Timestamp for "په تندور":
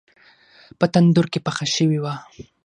0.79-1.25